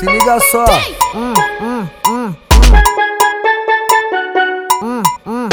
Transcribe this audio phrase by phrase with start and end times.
[0.00, 0.64] Se liga só.
[1.14, 2.72] Hum, hum, hum, hum.
[4.80, 5.48] Hum, hum,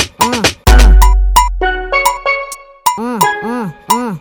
[3.43, 4.19] hum, hum.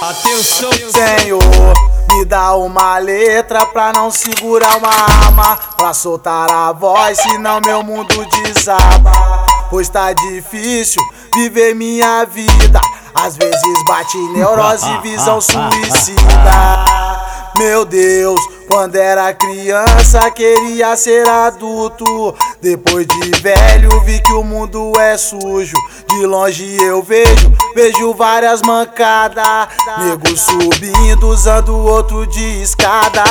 [0.00, 1.40] Atenção, Senhor,
[2.12, 7.82] me dá uma letra pra não segurar uma arma, pra soltar a voz, senão meu
[7.82, 9.10] mundo desaba.
[9.68, 11.02] Pois tá difícil
[11.34, 12.80] viver minha vida,
[13.12, 17.01] às vezes bate neurose e visão suicida.
[17.58, 22.34] Meu Deus, quando era criança queria ser adulto.
[22.60, 25.76] Depois de velho vi que o mundo é sujo.
[26.08, 29.68] De longe eu vejo, vejo várias mancadas.
[29.98, 33.22] Nego subindo, usando outro de escada.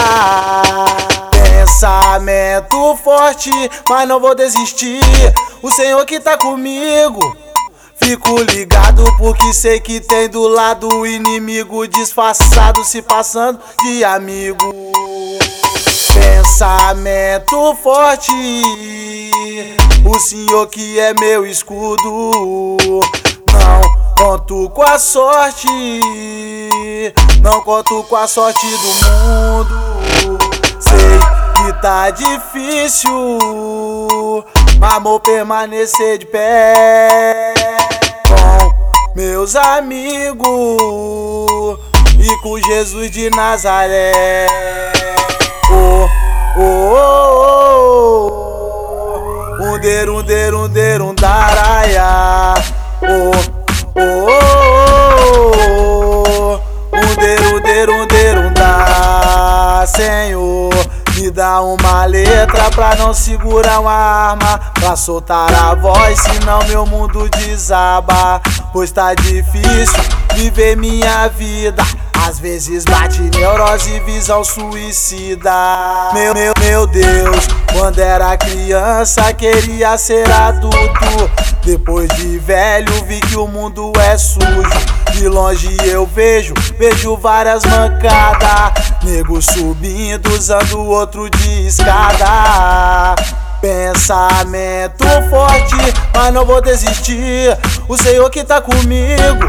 [1.31, 3.51] Pensamento forte,
[3.89, 5.01] mas não vou desistir.
[5.61, 7.40] O Senhor que tá comigo.
[8.03, 14.73] Fico ligado porque sei que tem do lado inimigo disfarçado se passando de amigo.
[16.13, 18.31] Pensamento forte,
[20.05, 22.31] o Senhor que é meu escudo.
[23.53, 23.81] Não
[24.17, 25.67] conto com a sorte,
[27.41, 30.37] não conto com a sorte do mundo.
[30.79, 31.30] Sei
[31.81, 33.09] tá difícil,
[35.01, 37.53] vou permanecer de pé
[38.27, 38.71] com
[39.15, 40.45] meus amigos
[42.19, 44.45] e com Jesus de Nazaré.
[45.71, 46.07] Oh,
[46.59, 47.47] oh, oh,
[49.59, 49.63] oh.
[49.63, 52.30] Um der, um der, um der, um daraia.
[61.21, 66.83] Me dá uma letra pra não segurar uma arma, pra soltar a voz, senão meu
[66.85, 68.41] mundo desaba.
[68.73, 70.01] Pois tá difícil
[70.33, 71.83] viver minha vida.
[72.13, 75.51] Às vezes bate neurose e visão suicida.
[76.13, 81.29] Meu, meu, meu Deus, quando era criança queria ser adulto.
[81.63, 84.41] Depois de velho vi que o mundo é sujo.
[85.13, 88.93] De longe eu vejo, vejo várias mancadas.
[89.03, 93.15] Nego subindo, usando outro de escada.
[93.59, 95.75] Pensamento forte,
[96.15, 97.57] mas não vou desistir.
[97.87, 99.45] O Senhor que tá comigo.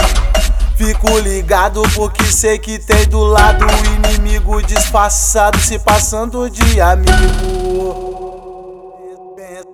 [0.77, 7.12] Fico ligado porque sei que tem do lado o inimigo disfarçado se passando de amigo.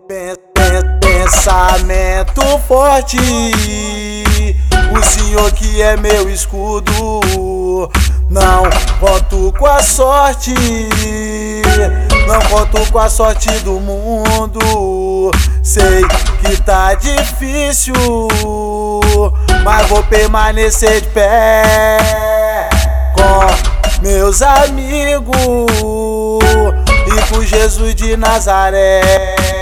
[0.06, 3.16] Pen- pen- Pensamento forte,
[4.92, 6.92] o Senhor que é meu escudo.
[8.30, 8.64] Não
[9.00, 10.52] conto com a sorte,
[12.26, 15.30] não conto com a sorte do mundo.
[15.62, 16.02] Sei
[16.42, 17.94] que tá difícil,
[19.68, 21.98] mas vou permanecer de pé
[23.14, 25.36] com meus amigos
[27.06, 29.57] e com Jesus de Nazaré.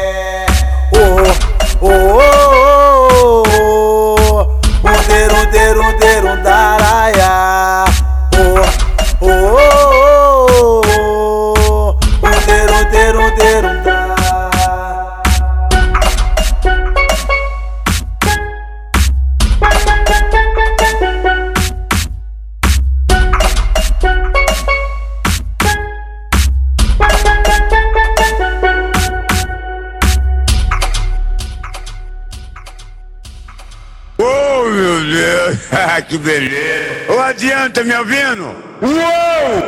[36.08, 37.12] Que beleza.
[37.12, 38.54] Ô, adianta, me ouvindo?
[38.82, 39.65] Uou!